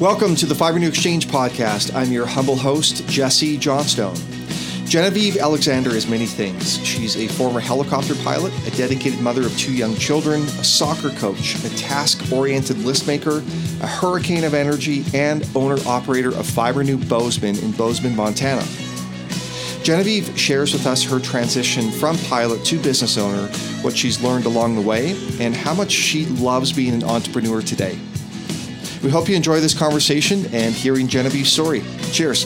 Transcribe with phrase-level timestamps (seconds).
[0.00, 1.94] Welcome to the Fibrenew Exchange podcast.
[1.94, 4.16] I'm your humble host, Jesse Johnstone.
[4.86, 6.82] Genevieve Alexander is many things.
[6.86, 11.62] She's a former helicopter pilot, a dedicated mother of two young children, a soccer coach,
[11.66, 13.44] a task oriented list maker,
[13.82, 18.66] a hurricane of energy, and owner operator of Fibrenew Bozeman in Bozeman, Montana.
[19.82, 23.48] Genevieve shares with us her transition from pilot to business owner,
[23.82, 27.98] what she's learned along the way, and how much she loves being an entrepreneur today.
[29.02, 31.82] We hope you enjoy this conversation and hearing Genevieve's story.
[32.12, 32.44] Cheers.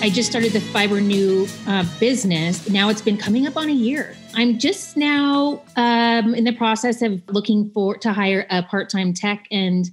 [0.00, 2.70] I just started the Fibrenew uh, business.
[2.70, 4.14] Now it's been coming up on a year.
[4.34, 9.46] I'm just now um, in the process of looking for to hire a part-time tech
[9.50, 9.90] and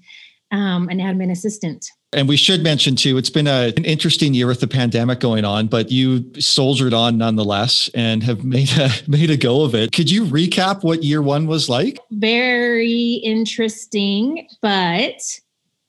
[0.52, 1.86] um, an admin assistant.
[2.14, 5.46] And we should mention too, it's been a, an interesting year with the pandemic going
[5.46, 9.92] on, but you soldiered on nonetheless and have made a made a go of it.
[9.92, 12.00] Could you recap what year one was like?
[12.12, 15.40] Very interesting, but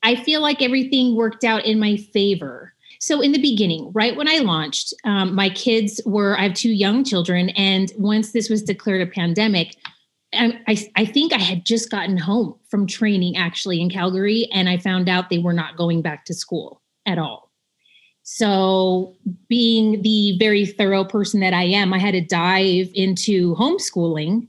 [0.02, 2.72] I feel like everything worked out in my favor.
[3.00, 6.70] So in the beginning, right when I launched, um, my kids were I have two
[6.70, 9.76] young children, and once this was declared a pandemic,
[10.66, 14.78] I, I, think I had just gotten home from training actually in Calgary, and I
[14.78, 17.50] found out they were not going back to school at all.
[18.22, 19.14] So,
[19.48, 24.48] being the very thorough person that I am, I had to dive into homeschooling.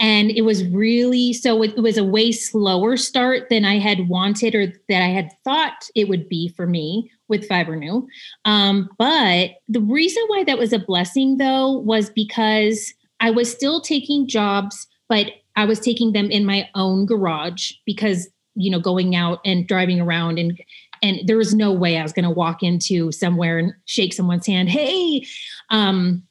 [0.00, 4.54] And it was really so, it was a way slower start than I had wanted
[4.54, 8.06] or that I had thought it would be for me with Fibrenew.
[8.46, 13.82] Um, but the reason why that was a blessing, though, was because I was still
[13.82, 19.14] taking jobs but I was taking them in my own garage because you know going
[19.14, 20.58] out and driving around and
[21.02, 24.46] and there was no way I was going to walk into somewhere and shake someone's
[24.46, 24.68] hand.
[24.68, 25.26] Hey,
[25.70, 26.22] um,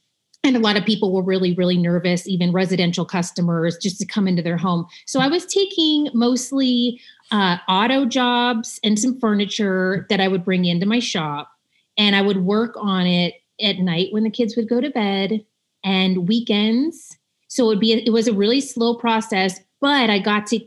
[0.43, 4.27] and a lot of people were really really nervous, even residential customers, just to come
[4.27, 4.87] into their home.
[5.05, 6.99] So I was taking mostly
[7.31, 11.51] uh, auto jobs and some furniture that I would bring into my shop,
[11.97, 15.45] and I would work on it at night when the kids would go to bed
[15.83, 17.18] and weekends
[17.49, 20.59] so it would be it was a really slow process, but I got to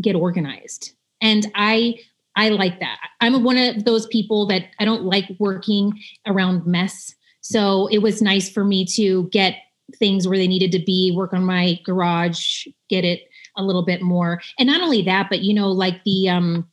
[0.00, 0.92] get organized.
[1.20, 2.00] And I
[2.34, 2.98] I like that.
[3.20, 7.14] I'm one of those people that I don't like working around mess.
[7.40, 9.56] So it was nice for me to get
[9.98, 13.20] things where they needed to be, work on my garage, get it
[13.56, 14.40] a little bit more.
[14.58, 16.66] And not only that, but you know, like the um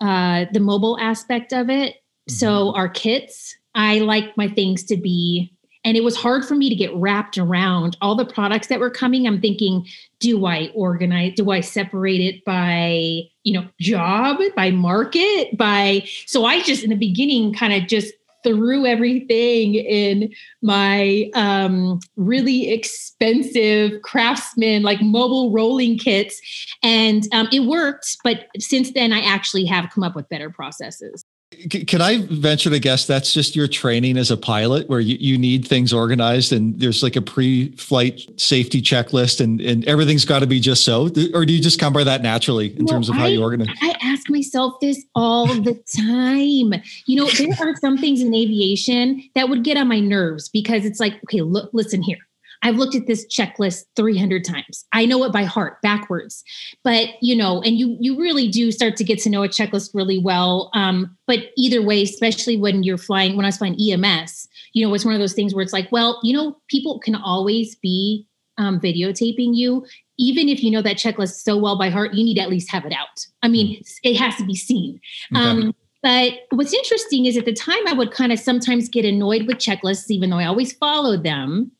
[0.00, 1.94] uh the mobile aspect of it.
[1.94, 2.34] Mm-hmm.
[2.34, 5.55] So our kits, I like my things to be
[5.86, 8.90] and it was hard for me to get wrapped around all the products that were
[8.90, 9.26] coming.
[9.26, 9.86] I'm thinking
[10.18, 16.46] do i organize do i separate it by you know job by market by so
[16.46, 20.32] i just in the beginning kind of just threw everything in
[20.62, 26.40] my um, really expensive craftsman like mobile rolling kits.
[26.80, 31.24] And um, it worked but since then i actually have come up with better processes
[31.70, 35.38] can I venture to guess that's just your training as a pilot where you, you
[35.38, 40.46] need things organized and there's like a pre-flight safety checklist and, and everything's got to
[40.46, 41.04] be just so?
[41.34, 43.42] Or do you just come by that naturally in well, terms of how I, you
[43.42, 43.68] organize?
[43.80, 46.82] I ask myself this all the time.
[47.06, 50.84] You know, there are some things in aviation that would get on my nerves because
[50.84, 52.18] it's like, okay, look, listen here.
[52.66, 54.84] I've looked at this checklist 300 times.
[54.92, 56.42] I know it by heart, backwards.
[56.82, 59.90] But you know, and you you really do start to get to know a checklist
[59.94, 60.70] really well.
[60.74, 64.92] Um, but either way, especially when you're flying, when I was flying EMS, you know,
[64.94, 68.26] it's one of those things where it's like, well, you know, people can always be
[68.58, 69.86] um, videotaping you.
[70.18, 72.70] Even if you know that checklist so well by heart, you need to at least
[72.72, 73.26] have it out.
[73.44, 73.94] I mean, mm.
[74.02, 75.00] it has to be seen.
[75.32, 75.40] Okay.
[75.40, 79.46] Um, but what's interesting is at the time, I would kind of sometimes get annoyed
[79.46, 81.72] with checklists, even though I always followed them.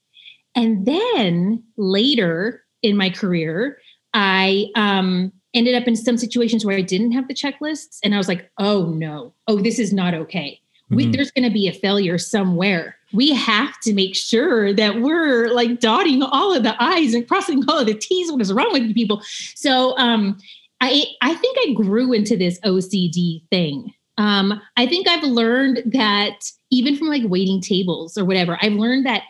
[0.56, 3.78] And then later in my career,
[4.14, 7.98] I um, ended up in some situations where I didn't have the checklists.
[8.02, 10.60] And I was like, oh no, oh, this is not okay.
[10.90, 11.10] Mm-hmm.
[11.10, 12.96] there's going to be a failure somewhere.
[13.12, 17.68] We have to make sure that we're like dotting all of the I's and crossing
[17.68, 18.30] all of the T's.
[18.30, 19.20] What is wrong with people?
[19.56, 20.38] So um,
[20.80, 23.92] I, I think I grew into this OCD thing.
[24.16, 29.06] Um, I think I've learned that even from like waiting tables or whatever, I've learned
[29.06, 29.24] that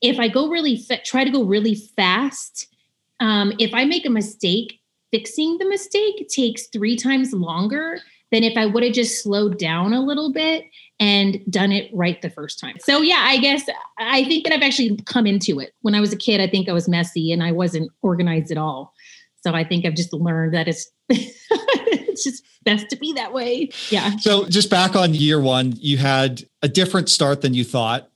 [0.00, 2.68] if I go really fa- try to go really fast,
[3.20, 4.80] um, if I make a mistake,
[5.10, 8.00] fixing the mistake takes three times longer
[8.30, 10.64] than if I would have just slowed down a little bit
[11.00, 12.76] and done it right the first time.
[12.80, 13.64] So yeah, I guess
[13.98, 15.72] I think that I've actually come into it.
[15.80, 18.58] When I was a kid, I think I was messy and I wasn't organized at
[18.58, 18.92] all.
[19.42, 23.70] So I think I've just learned that it's it's just best to be that way.
[23.90, 24.16] Yeah.
[24.16, 28.07] So just back on year 1, you had a different start than you thought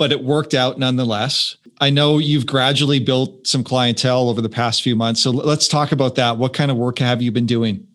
[0.00, 1.58] but it worked out nonetheless.
[1.78, 5.20] I know you've gradually built some clientele over the past few months.
[5.20, 6.38] So let's talk about that.
[6.38, 7.86] What kind of work have you been doing?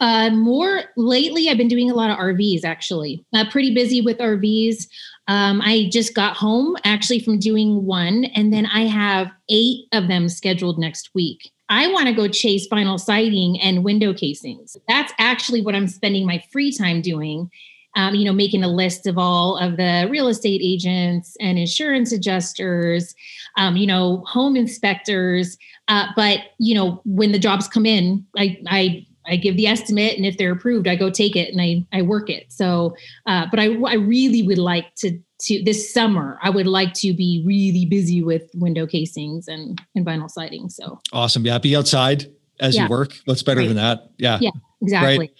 [0.00, 3.24] Uh, more lately, I've been doing a lot of RVs actually.
[3.32, 4.86] Uh, pretty busy with RVs.
[5.26, 10.08] Um, I just got home actually from doing one, and then I have eight of
[10.08, 11.50] them scheduled next week.
[11.70, 14.76] I want to go chase vinyl siding and window casings.
[14.86, 17.50] That's actually what I'm spending my free time doing.
[17.96, 22.12] Um, you know, making a list of all of the real estate agents and insurance
[22.12, 23.14] adjusters,
[23.56, 25.56] um, you know, home inspectors.
[25.88, 30.16] Uh, but you know, when the jobs come in, I I I give the estimate,
[30.16, 32.46] and if they're approved, I go take it and I I work it.
[32.48, 32.94] So,
[33.26, 36.38] uh, but I I really would like to to this summer.
[36.42, 40.68] I would like to be really busy with window casings and and vinyl siding.
[40.68, 41.58] So awesome, yeah.
[41.58, 42.30] Be outside
[42.60, 42.84] as yeah.
[42.84, 43.12] you work.
[43.24, 43.66] What's better right.
[43.66, 44.10] than that?
[44.18, 44.50] Yeah, yeah,
[44.82, 45.18] exactly.
[45.18, 45.30] Right.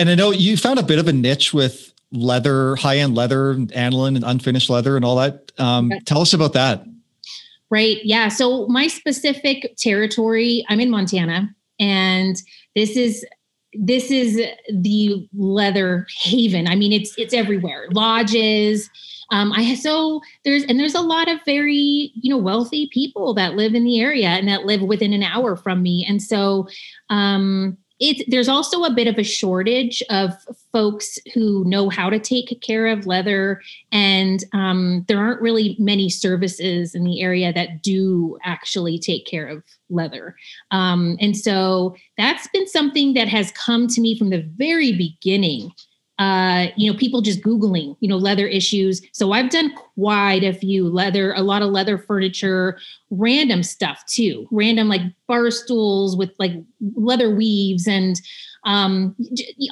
[0.00, 3.50] And I know you found a bit of a niche with leather, high end leather,
[3.74, 5.52] aniline, and unfinished leather, and all that.
[5.58, 6.86] Um, Tell us about that.
[7.68, 7.98] Right.
[8.02, 8.28] Yeah.
[8.28, 12.40] So my specific territory, I'm in Montana, and
[12.74, 13.26] this is
[13.74, 14.40] this is
[14.72, 16.66] the leather haven.
[16.66, 17.86] I mean, it's it's everywhere.
[17.92, 18.88] Lodges.
[19.30, 23.54] Um, I so there's and there's a lot of very you know wealthy people that
[23.54, 26.66] live in the area and that live within an hour from me, and so
[27.10, 27.76] um,
[28.28, 30.32] there's also a bit of a shortage of
[30.72, 33.60] folks who know how to take care of leather
[33.92, 39.46] and um, there aren't really many services in the area that do actually take care
[39.46, 40.34] of leather.
[40.70, 45.72] Um, and so that's been something that has come to me from the very beginning
[46.20, 49.00] uh, you know, people just Googling, you know, leather issues.
[49.12, 52.78] So I've done quite a few leather, a lot of leather furniture,
[53.08, 56.52] random stuff too, random like bar stools with like
[56.94, 58.20] leather weaves and
[58.64, 59.16] um,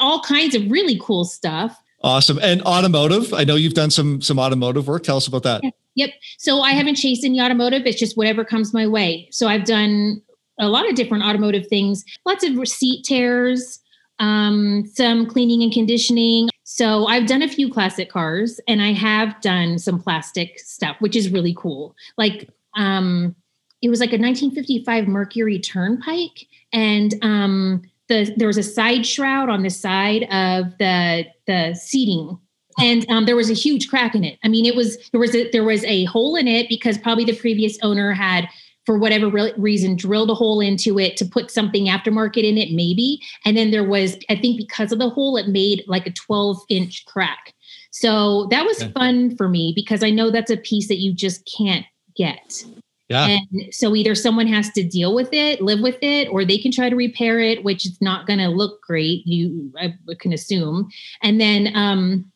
[0.00, 1.78] all kinds of really cool stuff.
[2.02, 2.38] Awesome.
[2.40, 5.02] And automotive, I know you've done some some automotive work.
[5.02, 5.62] Tell us about that.
[5.96, 6.10] Yep.
[6.38, 7.84] So I haven't chased any automotive.
[7.84, 9.28] It's just whatever comes my way.
[9.32, 10.22] So I've done
[10.58, 13.80] a lot of different automotive things, lots of receipt tears,
[14.18, 16.48] um, some cleaning and conditioning.
[16.64, 21.16] So I've done a few classic cars and I have done some plastic stuff, which
[21.16, 21.94] is really cool.
[22.16, 23.34] Like um,
[23.82, 29.48] it was like a 1955 Mercury Turnpike, and um, the there was a side shroud
[29.48, 32.38] on the side of the the seating
[32.78, 34.38] and um, there was a huge crack in it.
[34.44, 37.24] I mean, it was there was a, there was a hole in it because probably
[37.24, 38.48] the previous owner had
[38.88, 42.72] for whatever re- reason drilled a hole into it to put something aftermarket in it
[42.72, 46.10] maybe and then there was i think because of the hole it made like a
[46.12, 47.52] 12 inch crack
[47.90, 48.88] so that was yeah.
[48.92, 51.84] fun for me because i know that's a piece that you just can't
[52.16, 52.64] get
[53.10, 53.38] yeah.
[53.38, 56.70] And so either someone has to deal with it, live with it, or they can
[56.70, 59.26] try to repair it, which is not going to look great.
[59.26, 60.90] You I can assume.
[61.22, 62.30] And then um,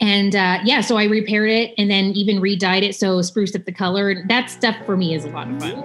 [0.00, 3.64] and uh, yeah, so I repaired it and then even re-dyed it so spruced up
[3.64, 4.24] the color.
[4.28, 5.84] That stuff for me is a lot of fun.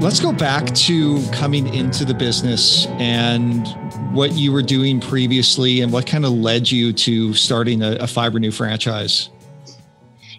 [0.00, 3.68] Let's go back to coming into the business and
[4.12, 8.06] what you were doing previously and what kind of led you to starting a, a
[8.06, 9.28] Fibrenew franchise.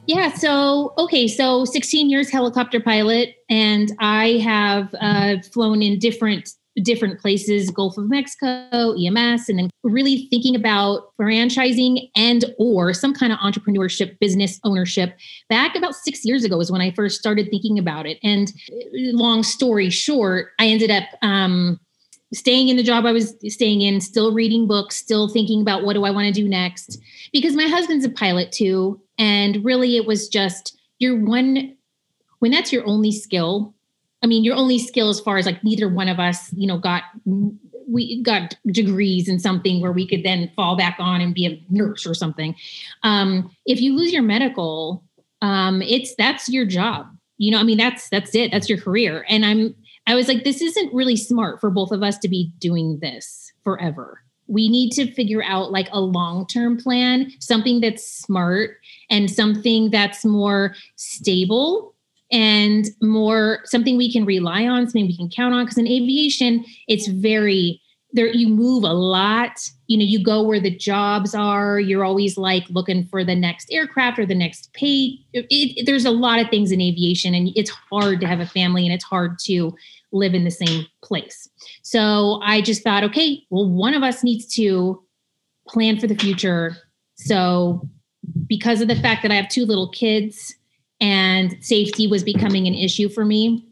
[0.08, 0.34] Yeah.
[0.34, 1.28] So, okay.
[1.28, 6.50] So 16 years helicopter pilot, and I have uh, flown in different
[6.84, 13.14] different places gulf of mexico ems and then really thinking about franchising and or some
[13.14, 15.18] kind of entrepreneurship business ownership.
[15.50, 18.20] Back about six years ago is when i first started thinking about it.
[18.24, 21.80] And uh, long story short i ended up um,
[22.34, 25.94] staying in the job i was staying in still reading books still thinking about what
[25.94, 26.98] do i want to do next
[27.34, 29.02] because my husband's a pilot too.
[29.18, 31.76] And really it was just your one
[32.40, 33.74] when that's your only skill
[34.24, 36.78] I mean, your only skill as far as like neither one of us, you know,
[36.78, 37.04] got
[37.88, 41.64] we got degrees in something where we could then fall back on and be a
[41.70, 42.56] nurse or something.
[43.04, 45.04] Um, if you lose your medical,
[45.42, 47.08] um, it's that's your job.
[47.38, 48.52] You know, I mean, that's that's it.
[48.52, 49.26] That's your career.
[49.28, 49.76] And I'm
[50.08, 53.52] I was like, this isn't really smart for both of us to be doing this
[53.64, 54.22] forever.
[54.48, 58.78] We need to figure out like a long term plan, something that's smart
[59.10, 61.91] and something that's more stable
[62.32, 65.66] and more something we can rely on, something we can count on.
[65.66, 67.82] Because in aviation, it's very
[68.14, 69.58] there you move a lot.
[69.88, 71.80] You know you go where the jobs are.
[71.80, 76.06] You're always like looking for the next aircraft or the next pay it, it, there's
[76.06, 79.04] a lot of things in aviation and it's hard to have a family and it's
[79.04, 79.76] hard to
[80.12, 81.50] live in the same place.
[81.84, 85.02] So i just thought okay well one of us needs to
[85.68, 86.76] plan for the future.
[87.16, 87.88] So
[88.48, 90.56] because of the fact that i have two little kids
[91.02, 93.66] and safety was becoming an issue for me,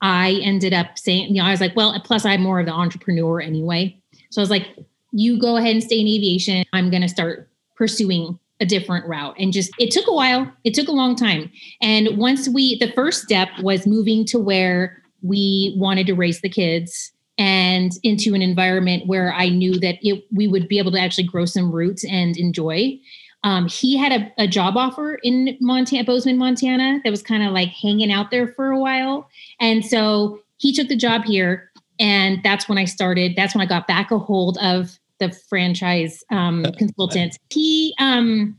[0.00, 2.72] I ended up saying, you know, I was like, well, plus I'm more of the
[2.72, 3.96] entrepreneur anyway.
[4.30, 4.66] So I was like,
[5.12, 6.64] you go ahead and stay in aviation.
[6.72, 9.36] I'm going to start pursuing a different route.
[9.38, 10.50] And just, it took a while.
[10.64, 11.52] It took a long time.
[11.80, 16.48] And once we, the first step was moving to where we wanted to raise the
[16.48, 21.00] kids and into an environment where I knew that it, we would be able to
[21.00, 22.98] actually grow some roots and enjoy.
[23.44, 27.52] Um, he had a, a, job offer in Montana, Bozeman, Montana, that was kind of
[27.52, 29.28] like hanging out there for a while.
[29.58, 31.70] And so he took the job here.
[31.98, 33.34] And that's when I started.
[33.36, 37.36] That's when I got back a hold of the franchise um, consultant.
[37.50, 38.56] He um,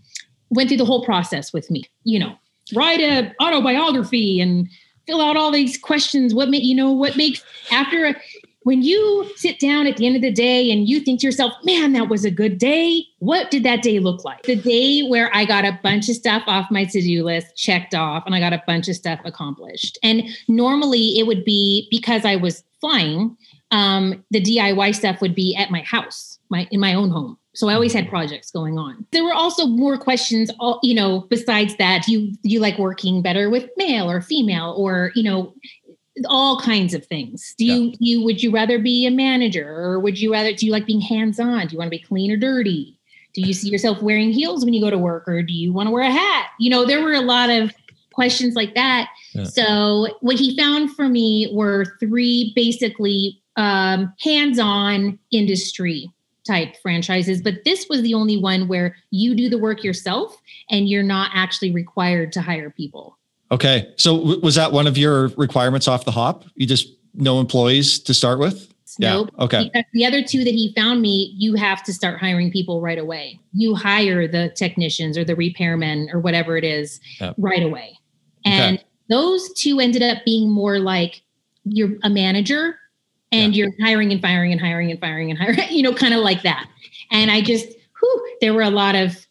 [0.50, 2.36] went through the whole process with me, you know,
[2.76, 4.70] write a autobiography and
[5.06, 6.34] fill out all these questions.
[6.34, 8.16] What make you know what makes after a,
[8.64, 11.54] when you sit down at the end of the day and you think to yourself,
[11.64, 13.06] man, that was a good day.
[13.20, 14.44] What did that day look like?
[14.44, 17.94] The day where I got a bunch of stuff off my to do list checked
[17.94, 19.98] off and I got a bunch of stuff accomplished.
[20.04, 23.38] And normally it would be because I was flying,
[23.72, 27.38] um, the DIY stuff would be at my house, my in my own home.
[27.56, 29.06] So I always had projects going on.
[29.12, 30.50] There were also more questions,
[30.82, 35.24] you know, besides that, you you like working better with male or female or, you
[35.24, 35.54] know,
[36.28, 37.56] all kinds of things.
[37.58, 37.96] Do you yeah.
[38.00, 41.02] you would you rather be a manager or would you rather do you like being
[41.02, 41.68] hands-on?
[41.68, 43.00] Do you want to be clean or dirty?
[43.34, 45.88] Do you see yourself wearing heels when you go to work or do you want
[45.88, 46.52] to wear a hat?
[46.60, 47.74] You know, there were a lot of
[48.14, 49.10] questions like that.
[49.34, 49.46] Yeah.
[49.46, 56.12] So what he found for me were three basically um, hands-on industry
[56.46, 60.38] type franchises, but this was the only one where you do the work yourself
[60.70, 63.18] and you're not actually required to hire people.
[63.54, 63.94] Okay.
[63.98, 66.44] So w- was that one of your requirements off the hop?
[66.56, 68.74] You just no employees to start with?
[69.00, 69.30] Nope.
[69.38, 69.44] Yeah.
[69.44, 69.72] Okay.
[69.74, 72.98] The, the other two that he found me, you have to start hiring people right
[72.98, 73.40] away.
[73.54, 77.36] You hire the technicians or the repairmen or whatever it is yep.
[77.38, 77.98] right away.
[78.46, 78.88] And okay.
[79.10, 81.22] those two ended up being more like
[81.64, 82.78] you're a manager
[83.32, 83.66] and yeah.
[83.66, 86.42] you're hiring and firing and hiring and firing and hiring, you know, kind of like
[86.44, 86.68] that.
[87.12, 87.68] And I just,
[88.00, 89.26] whew, there were a lot of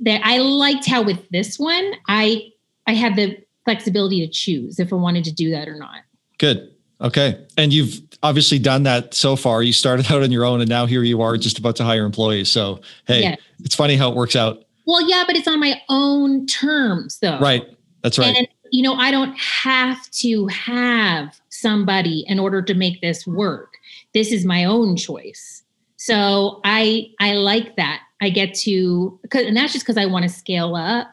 [0.00, 0.20] that.
[0.24, 2.50] I liked how with this one, I,
[2.86, 6.00] I had the flexibility to choose if I wanted to do that or not.
[6.38, 6.72] Good.
[7.02, 7.46] Okay.
[7.58, 9.62] And you've obviously done that so far.
[9.62, 12.06] You started out on your own and now here you are just about to hire
[12.06, 12.50] employees.
[12.50, 13.36] So, hey, yeah.
[13.60, 14.64] it's funny how it works out.
[14.86, 17.38] Well, yeah, but it's on my own terms though.
[17.40, 17.62] Right.
[18.02, 18.34] That's right.
[18.34, 23.74] And, you know, I don't have to have somebody in order to make this work.
[24.14, 25.62] This is my own choice.
[25.96, 28.00] So I I like that.
[28.22, 31.08] I get to and that's just because I want to scale up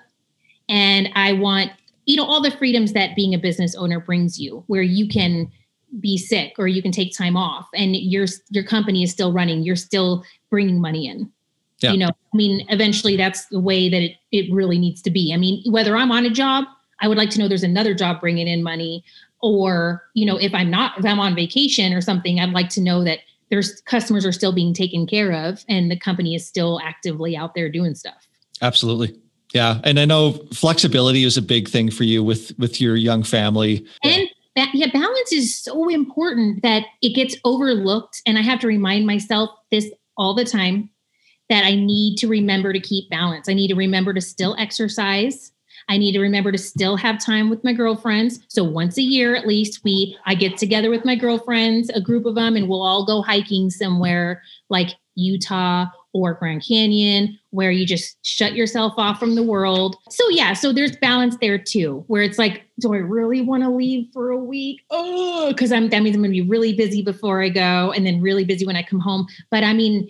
[0.70, 1.72] and I want,
[2.06, 5.52] you know, all the freedoms that being a business owner brings you, where you can
[6.00, 9.64] be sick or you can take time off and your your company is still running,
[9.64, 11.32] you're still bringing money in.
[11.80, 11.92] Yeah.
[11.92, 15.34] You know, I mean, eventually that's the way that it, it really needs to be.
[15.34, 16.66] I mean, whether I'm on a job,
[17.02, 19.04] I would like to know there's another job bringing in money
[19.42, 22.82] or you know if i'm not if i'm on vacation or something i'd like to
[22.82, 23.20] know that
[23.50, 27.54] there's customers are still being taken care of and the company is still actively out
[27.54, 28.28] there doing stuff
[28.62, 29.16] absolutely
[29.54, 33.24] yeah and i know flexibility is a big thing for you with with your young
[33.24, 33.86] family.
[34.04, 34.28] And
[34.74, 39.50] yeah balance is so important that it gets overlooked and i have to remind myself
[39.70, 40.90] this all the time
[41.50, 43.50] that i need to remember to keep balance.
[43.50, 45.52] I need to remember to still exercise.
[45.88, 48.40] I need to remember to still have time with my girlfriends.
[48.48, 52.26] So once a year at least we I get together with my girlfriends, a group
[52.26, 55.86] of them and we'll all go hiking somewhere like Utah
[56.16, 59.98] or Grand Canyon where you just shut yourself off from the world.
[60.10, 63.70] So yeah, so there's balance there too, where it's like, do I really want to
[63.70, 64.82] leave for a week?
[64.92, 68.22] Oh, because I'm that means I'm gonna be really busy before I go and then
[68.22, 69.28] really busy when I come home.
[69.52, 70.10] But I mean,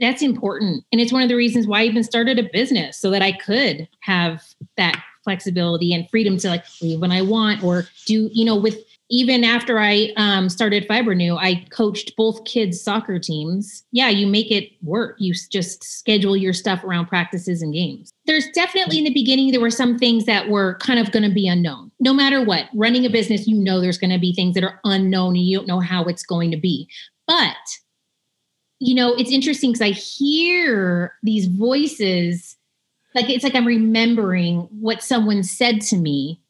[0.00, 0.82] that's important.
[0.92, 3.32] And it's one of the reasons why I even started a business so that I
[3.32, 4.42] could have
[4.78, 8.78] that flexibility and freedom to like leave when I want or do, you know, with
[9.14, 13.84] even after I um, started Fibrenew, I coached both kids' soccer teams.
[13.92, 15.14] Yeah, you make it work.
[15.20, 18.10] You just schedule your stuff around practices and games.
[18.26, 21.32] There's definitely in the beginning, there were some things that were kind of going to
[21.32, 21.92] be unknown.
[22.00, 24.80] No matter what, running a business, you know, there's going to be things that are
[24.82, 26.88] unknown and you don't know how it's going to be.
[27.28, 27.54] But
[28.80, 32.56] you know, it's interesting because I hear these voices,
[33.14, 36.40] like it's like I'm remembering what someone said to me.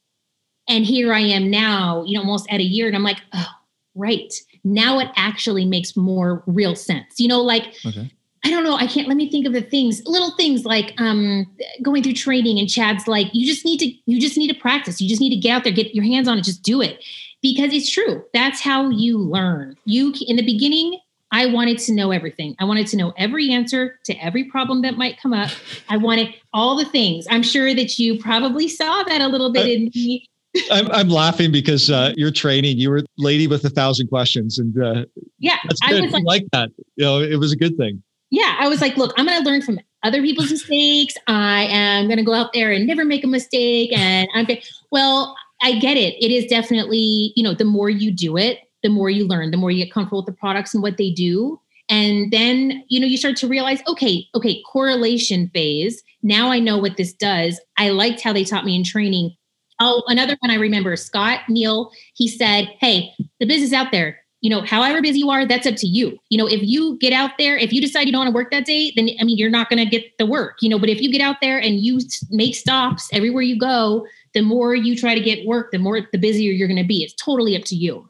[0.67, 3.47] And here I am now, you know, almost at a year, and I'm like, oh,
[3.93, 4.33] right.
[4.63, 7.19] Now it actually makes more real sense.
[7.19, 8.11] You know, like okay.
[8.43, 11.45] I don't know, I can't let me think of the things, little things like um
[11.81, 15.01] going through training and Chad's like, you just need to, you just need to practice.
[15.01, 17.03] You just need to get out there, get your hands on it, just do it.
[17.41, 18.23] Because it's true.
[18.33, 19.77] That's how you learn.
[19.85, 20.99] You in the beginning,
[21.31, 22.55] I wanted to know everything.
[22.59, 25.51] I wanted to know every answer to every problem that might come up.
[25.89, 27.27] I wanted all the things.
[27.29, 30.27] I'm sure that you probably saw that a little bit in me.
[30.71, 32.77] I'm, I'm laughing because uh, you're training.
[32.77, 35.05] You were lady with a thousand questions, and uh,
[35.39, 36.01] yeah, that's good.
[36.01, 36.71] I was like, like that.
[36.95, 38.01] You know, it was a good thing.
[38.31, 41.13] Yeah, I was like, look, I'm going to learn from other people's mistakes.
[41.27, 43.91] I am going to go out there and never make a mistake.
[43.93, 44.47] And I'm
[44.91, 46.15] well, I get it.
[46.23, 49.57] It is definitely, you know, the more you do it, the more you learn, the
[49.57, 51.59] more you get comfortable with the products and what they do.
[51.87, 56.03] And then, you know, you start to realize, okay, okay, correlation phase.
[56.23, 57.59] Now I know what this does.
[57.77, 59.35] I liked how they taught me in training.
[59.79, 64.49] Oh, another one I remember, Scott Neal, he said, Hey, the business out there, you
[64.49, 66.19] know, however busy you are, that's up to you.
[66.29, 68.51] You know, if you get out there, if you decide you don't want to work
[68.51, 70.89] that day, then I mean, you're not going to get the work, you know, but
[70.89, 74.95] if you get out there and you make stops everywhere you go, the more you
[74.95, 77.03] try to get work, the more the busier you're going to be.
[77.03, 78.07] It's totally up to you.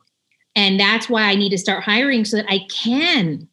[0.55, 3.47] And that's why I need to start hiring so that I can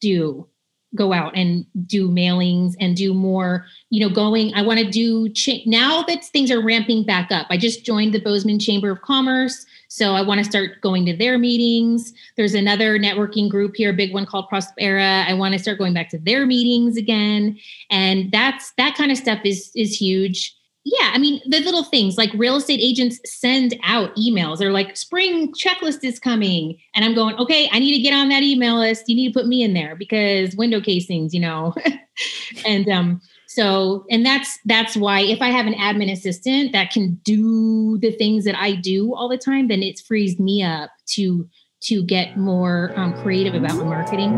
[0.00, 0.48] do
[0.96, 5.28] go out and do mailings and do more you know going i want to do
[5.30, 9.00] cha- now that things are ramping back up i just joined the bozeman chamber of
[9.02, 12.12] commerce so i want to start going to their meetings.
[12.36, 15.94] There's another networking group here a big one called prospera i want to start going
[15.94, 17.58] back to their meetings again.
[17.90, 20.56] And that's that kind of stuff is is huge
[20.88, 24.58] yeah, I mean, the little things like real estate agents send out emails.
[24.58, 26.78] They're like, spring checklist is coming.
[26.94, 29.08] And I'm going, okay, I need to get on that email list.
[29.08, 31.74] You need to put me in there because window casings, you know.
[32.64, 37.20] and um, so, and that's that's why if I have an admin assistant that can
[37.24, 41.48] do the things that I do all the time, then it frees me up to
[41.80, 44.36] to get more um, creative about my marketing.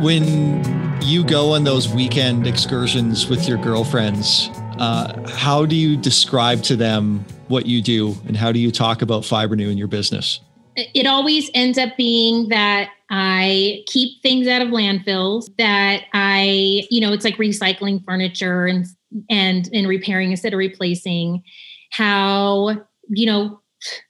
[0.00, 0.72] When
[1.04, 6.76] you go on those weekend excursions with your girlfriends, uh, how do you describe to
[6.76, 10.40] them what you do and how do you talk about Fibrenew in your business?
[10.76, 17.00] It always ends up being that I keep things out of landfills, that I, you
[17.00, 18.86] know, it's like recycling furniture and
[19.28, 21.42] and and repairing instead of replacing.
[21.90, 22.70] How,
[23.08, 23.60] you know,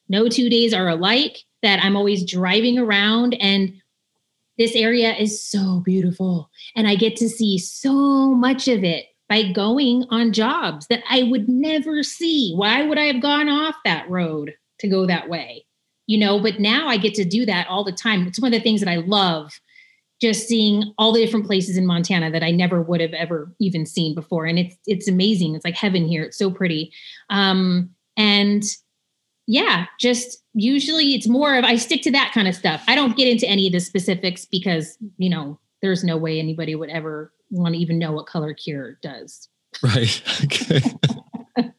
[0.08, 3.72] no two days are alike, that I'm always driving around and
[4.62, 6.48] this area is so beautiful.
[6.76, 11.24] And I get to see so much of it by going on jobs that I
[11.24, 12.54] would never see.
[12.54, 15.66] Why would I have gone off that road to go that way?
[16.06, 18.24] You know, but now I get to do that all the time.
[18.26, 19.50] It's one of the things that I love
[20.20, 23.84] just seeing all the different places in Montana that I never would have ever even
[23.84, 24.46] seen before.
[24.46, 25.56] And it's it's amazing.
[25.56, 26.22] It's like heaven here.
[26.22, 26.92] It's so pretty.
[27.30, 28.62] Um, and
[29.52, 32.82] yeah, just usually it's more of I stick to that kind of stuff.
[32.88, 36.74] I don't get into any of the specifics because, you know, there's no way anybody
[36.74, 39.48] would ever want to even know what color cure does.
[39.82, 40.22] Right.
[40.44, 40.80] Okay.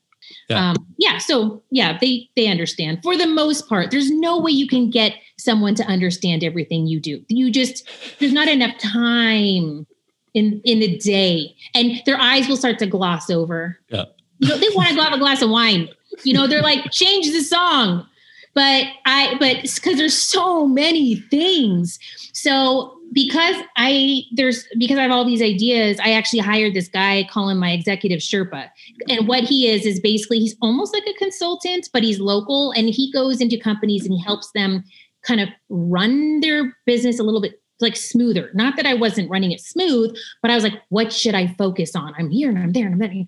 [0.49, 0.69] yeah.
[0.69, 1.17] Um, yeah.
[1.17, 3.89] So yeah, they they understand for the most part.
[3.89, 7.23] There's no way you can get someone to understand everything you do.
[7.27, 7.87] You just
[8.19, 9.87] there's not enough time
[10.33, 13.79] in in the day, and their eyes will start to gloss over.
[13.89, 14.05] Yeah.
[14.39, 15.87] You know, they want to go have a glass of wine.
[16.23, 18.07] You know, they're like, change the song.
[18.55, 21.97] But I, but because there's so many things.
[22.33, 27.27] So because I there's because I have all these ideas, I actually hired this guy,
[27.31, 28.69] call him my executive Sherpa.
[29.09, 32.89] And what he is is basically he's almost like a consultant, but he's local and
[32.89, 34.83] he goes into companies and he helps them
[35.23, 38.49] kind of run their business a little bit like smoother.
[38.53, 41.95] Not that I wasn't running it smooth, but I was like, what should I focus
[41.95, 42.13] on?
[42.17, 43.25] I'm here and I'm there and I'm there.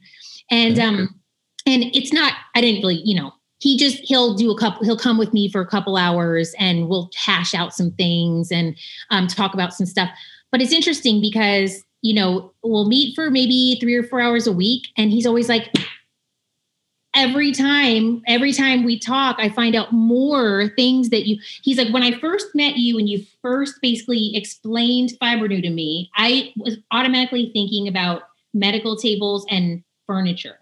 [0.52, 1.20] And um
[1.66, 4.98] and it's not i didn't really you know he just he'll do a couple he'll
[4.98, 8.78] come with me for a couple hours and we'll hash out some things and
[9.10, 10.10] um, talk about some stuff.
[10.52, 14.52] But it's interesting because you know we'll meet for maybe three or four hours a
[14.52, 15.74] week and he's always like
[17.16, 21.92] every time every time we talk i find out more things that you he's like
[21.94, 26.78] when i first met you and you first basically explained Fibrenew to me i was
[26.92, 28.24] automatically thinking about
[28.54, 30.60] medical tables and furniture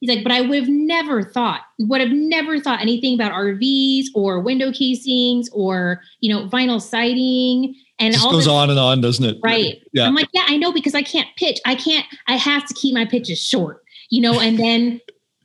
[0.00, 4.06] He's like, but I would have never thought, would have never thought anything about RVs
[4.14, 8.78] or window casings or, you know, vinyl siding and it all goes this, on and
[8.78, 9.38] on, doesn't it?
[9.42, 9.82] Right.
[9.92, 10.06] Yeah.
[10.06, 11.58] I'm like, yeah, I know because I can't pitch.
[11.66, 15.00] I can't, I have to keep my pitches short, you know, and then,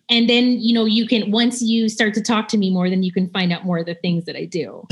[0.10, 3.02] and then, you know, you can, once you start to talk to me more, then
[3.02, 4.88] you can find out more of the things that I do.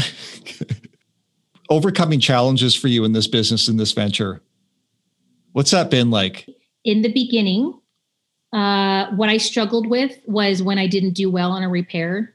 [1.70, 4.42] Overcoming challenges for you in this business, in this venture.
[5.52, 6.50] What's that been like?
[6.84, 7.80] In the beginning,
[8.54, 12.34] uh, what I struggled with was when I didn't do well on a repair,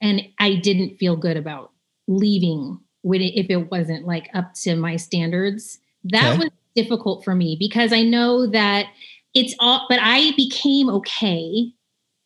[0.00, 1.72] and I didn't feel good about
[2.08, 5.78] leaving with it if it wasn't like up to my standards.
[6.04, 6.38] That okay.
[6.38, 8.86] was difficult for me because I know that
[9.34, 11.72] it's all, but I became okay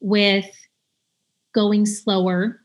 [0.01, 0.47] with
[1.55, 2.61] going slower.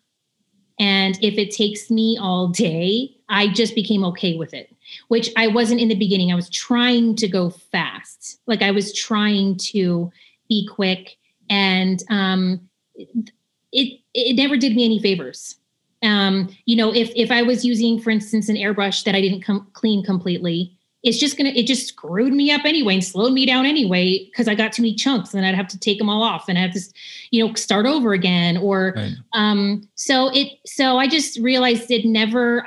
[0.80, 4.76] And if it takes me all day, I just became okay with it,
[5.08, 6.32] which I wasn't in the beginning.
[6.32, 8.40] I was trying to go fast.
[8.48, 10.12] Like I was trying to
[10.52, 11.16] be quick,
[11.50, 12.60] and um,
[13.72, 15.56] it it never did me any favors.
[16.04, 19.44] Um, you know, if if I was using, for instance, an airbrush that I didn't
[19.44, 23.46] com- clean completely, it's just gonna it just screwed me up anyway and slowed me
[23.46, 26.22] down anyway because I got too many chunks and I'd have to take them all
[26.22, 26.82] off and I have to
[27.32, 29.14] you know start over again or right.
[29.34, 32.66] um so it so I just realized it never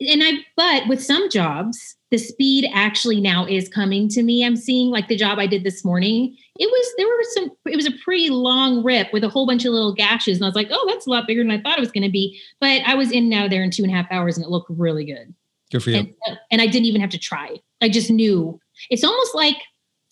[0.00, 4.56] and I but with some jobs the speed actually now is coming to me I'm
[4.56, 7.86] seeing like the job I did this morning it was there were some it was
[7.86, 10.68] a pretty long rip with a whole bunch of little gashes and I was like
[10.70, 12.94] oh that's a lot bigger than I thought it was going to be but I
[12.94, 15.34] was in now there in two and a half hours and it looked really good.
[15.70, 15.98] Good for you.
[15.98, 17.56] And, uh, and I didn't even have to try.
[17.82, 18.58] I just knew.
[18.90, 19.56] It's almost like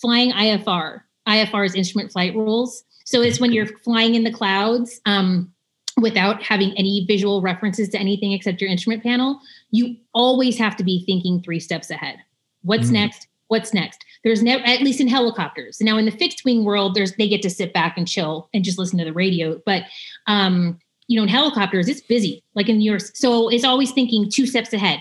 [0.01, 1.01] flying IFR.
[1.29, 2.85] IFR is instrument flight rules.
[3.05, 5.53] So it's when you're flying in the clouds um,
[6.01, 9.41] without having any visual references to anything except your instrument panel.
[9.71, 12.17] You always have to be thinking three steps ahead.
[12.63, 12.93] What's mm.
[12.93, 13.29] next?
[13.49, 14.05] What's next?
[14.25, 15.81] There's never, at least in helicopters.
[15.81, 18.65] Now in the fixed wing world, there's they get to sit back and chill and
[18.65, 19.61] just listen to the radio.
[19.65, 19.85] But
[20.27, 23.13] um, you know, in helicopters, it's busy, like in yours.
[23.15, 25.01] So it's always thinking two steps ahead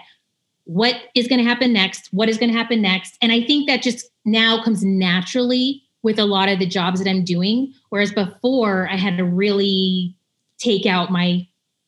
[0.66, 3.68] what is going to happen next what is going to happen next and i think
[3.68, 8.12] that just now comes naturally with a lot of the jobs that i'm doing whereas
[8.12, 10.16] before i had to really
[10.58, 11.48] take out my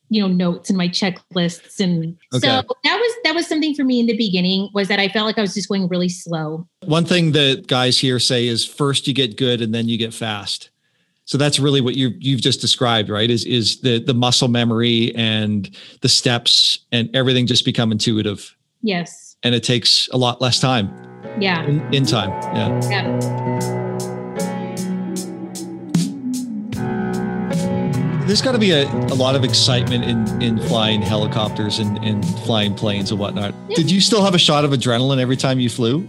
[0.09, 2.47] you know notes and my checklists and okay.
[2.47, 5.25] so that was that was something for me in the beginning was that i felt
[5.25, 9.07] like i was just going really slow one thing that guys here say is first
[9.07, 10.69] you get good and then you get fast
[11.25, 15.13] so that's really what you you've just described right is is the the muscle memory
[15.15, 19.35] and the steps and everything just become intuitive Yes.
[19.43, 20.93] And it takes a lot less time.
[21.39, 21.65] Yeah.
[21.65, 22.29] In, in time.
[22.55, 22.89] Yeah.
[22.89, 23.76] Yeah.
[28.27, 32.25] There's got to be a, a lot of excitement in, in flying helicopters and, and
[32.39, 33.53] flying planes and whatnot.
[33.69, 33.77] Yeah.
[33.77, 36.05] Did you still have a shot of adrenaline every time you flew?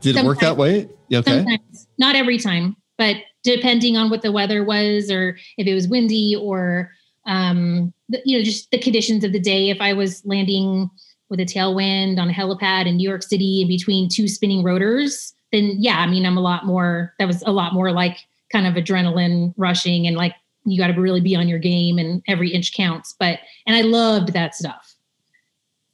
[0.00, 0.16] Did Sometimes.
[0.16, 0.88] it work that way?
[1.14, 1.22] Okay.
[1.22, 1.86] Sometimes.
[1.98, 6.34] Not every time, but depending on what the weather was or if it was windy
[6.34, 6.90] or
[7.26, 9.70] um, the, you know just the conditions of the day.
[9.70, 10.90] If I was landing
[11.28, 15.32] with a tailwind on a helipad in New York City in between two spinning rotors,
[15.52, 18.16] then yeah, I mean, I'm a lot more, that was a lot more like
[18.50, 20.34] kind of adrenaline rushing and like
[20.66, 23.14] you got to really be on your game and every inch counts.
[23.18, 24.94] But, and I loved that stuff.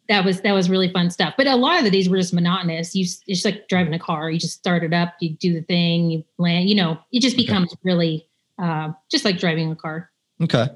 [0.08, 1.34] That was, that was really fun stuff.
[1.36, 2.94] But a lot of the days were just monotonous.
[2.94, 4.30] You, it's just like driving a car.
[4.30, 7.36] You just start it up, you do the thing, you land, you know, it just
[7.36, 7.80] becomes okay.
[7.84, 10.10] really uh, just like driving a car.
[10.42, 10.68] Okay.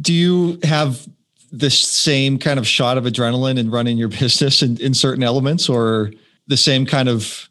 [0.00, 1.06] Do you have
[1.52, 5.68] the same kind of shot of adrenaline in running your business in, in certain elements
[5.68, 6.12] or
[6.46, 7.48] the same kind of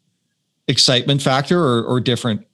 [0.67, 2.45] excitement factor or, or different?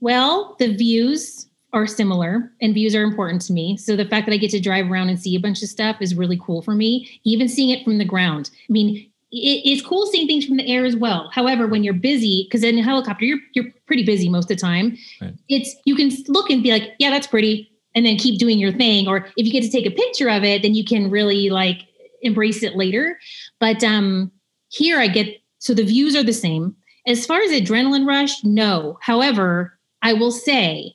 [0.00, 1.37] Well, the views
[1.72, 3.76] are similar and views are important to me.
[3.76, 5.96] So the fact that I get to drive around and see a bunch of stuff
[6.00, 8.50] is really cool for me, even seeing it from the ground.
[8.68, 11.30] I mean, it, it's cool seeing things from the air as well.
[11.34, 14.62] However, when you're busy, because in a helicopter, you're you're pretty busy most of the
[14.62, 14.96] time.
[15.20, 15.34] Right.
[15.48, 18.72] It's you can look and be like, yeah, that's pretty and then keep doing your
[18.72, 21.50] thing or if you get to take a picture of it then you can really
[21.50, 21.82] like
[22.22, 23.18] embrace it later
[23.58, 24.30] but um
[24.68, 26.74] here i get so the views are the same
[27.06, 30.94] as far as adrenaline rush no however i will say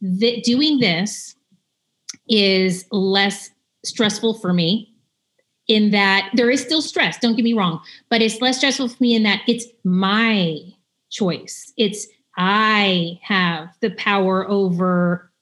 [0.00, 1.34] that doing this
[2.28, 3.50] is less
[3.84, 4.92] stressful for me
[5.68, 9.02] in that there is still stress don't get me wrong but it's less stressful for
[9.02, 10.58] me in that it's my
[11.10, 11.72] choice.
[11.76, 12.06] It's
[12.38, 15.32] i have the power over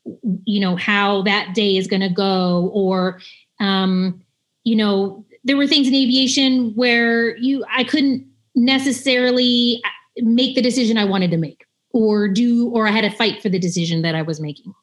[0.44, 3.20] you know how that day is going to go or
[3.60, 4.22] um,
[4.62, 9.82] you know there were things in aviation where you i couldn't necessarily
[10.18, 11.63] make the decision i wanted to make
[11.94, 14.74] or do or i had to fight for the decision that i was making.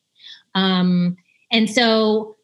[0.56, 1.18] Um,
[1.52, 2.36] and so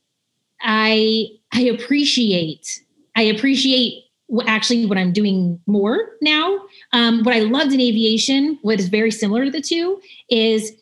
[0.62, 2.84] i i appreciate
[3.15, 4.03] i appreciate
[4.45, 6.60] actually what i'm doing more now.
[6.93, 9.99] Um, what i loved in aviation what is very similar to the two
[10.30, 10.73] is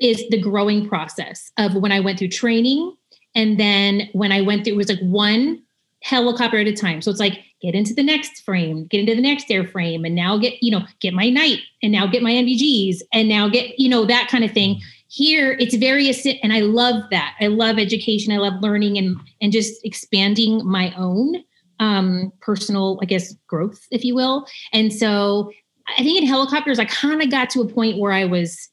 [0.00, 2.96] is the growing process of when I went through training
[3.34, 5.62] and then when I went through, it was like one
[6.02, 7.02] helicopter at a time.
[7.02, 10.38] So it's like get into the next frame, get into the next airframe, and now
[10.38, 13.88] get, you know, get my night and now get my NVGs and now get, you
[13.88, 14.80] know, that kind of thing.
[15.08, 16.08] Here it's very
[16.42, 17.34] and I love that.
[17.40, 18.32] I love education.
[18.32, 21.42] I love learning and and just expanding my own
[21.80, 24.46] um personal, I guess, growth, if you will.
[24.72, 25.50] And so
[25.96, 28.68] I think in helicopters, I kind of got to a point where I was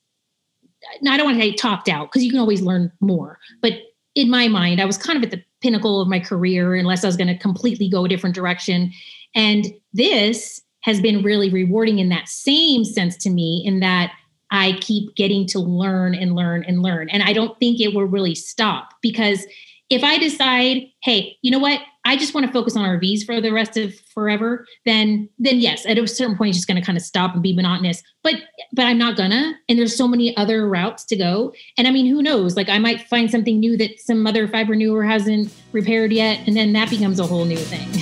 [1.08, 3.40] I don't want to say topped out because you can always learn more.
[3.62, 3.74] But
[4.16, 7.08] in my mind, I was kind of at the pinnacle of my career unless I
[7.08, 8.92] was going to completely go a different direction.
[9.34, 14.12] And this has been really rewarding in that same sense to me, in that
[14.52, 17.10] I keep getting to learn and learn and learn.
[17.10, 19.48] And I don't think it will really stop because
[19.90, 21.82] if I decide, hey, you know what?
[22.06, 25.88] I just want to focus on RVs for the rest of forever, then then yes,
[25.88, 28.04] at a certain point it's just going to kind of stop and be monotonous.
[28.24, 28.36] But
[28.72, 29.56] but I'm not gonna.
[29.68, 31.52] And there's so many other routes to go.
[31.78, 32.56] And I mean, who knows?
[32.56, 36.74] Like I might find something new that some other fibernewer hasn't repaired yet, and then
[36.74, 37.88] that becomes a whole new thing.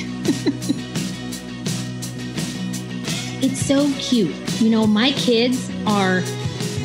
[3.42, 4.36] it's so cute.
[4.62, 6.22] You know, my kids are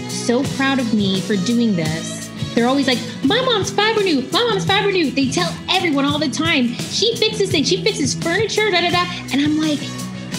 [0.08, 2.17] so proud of me for doing this.
[2.58, 5.12] They're always like, my mom's fibrenew, my mom's fibrenew.
[5.12, 9.04] They tell everyone all the time, she fixes things, she fixes furniture, da da da.
[9.32, 9.78] And I'm like,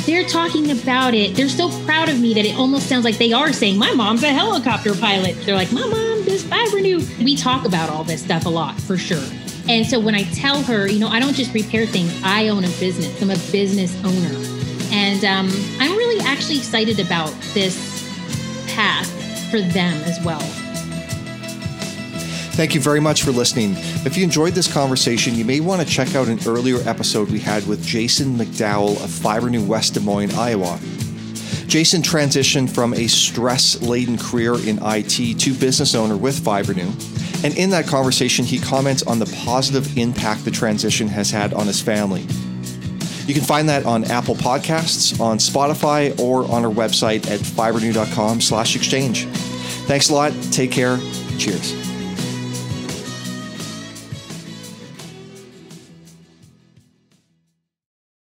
[0.06, 1.38] they're talking about it.
[1.38, 4.24] They're so proud of me that it almost sounds like they are saying, My mom's
[4.24, 5.38] a helicopter pilot.
[5.46, 7.00] They're like, My mom does fibrenew.
[7.24, 9.24] We talk about all this stuff a lot for sure.
[9.70, 12.66] And so when I tell her, you know, I don't just repair things, I own
[12.66, 14.36] a business, I'm a business owner.
[14.92, 17.78] And um, I'm really actually excited about this
[18.68, 19.10] path
[19.50, 20.59] for them as well.
[22.60, 23.76] Thank you very much for listening.
[24.06, 27.40] If you enjoyed this conversation, you may want to check out an earlier episode we
[27.40, 30.78] had with Jason McDowell of Fibrenew West Des Moines, Iowa.
[31.68, 36.92] Jason transitioned from a stress laden career in IT to business owner with Fibrenew.
[37.46, 41.66] And in that conversation, he comments on the positive impact the transition has had on
[41.66, 42.24] his family.
[43.26, 48.42] You can find that on Apple Podcasts, on Spotify, or on our website at fibrenew.com
[48.42, 49.28] slash exchange.
[49.88, 50.34] Thanks a lot.
[50.52, 50.98] Take care.
[51.38, 51.89] Cheers.